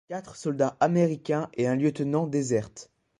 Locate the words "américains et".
0.79-1.67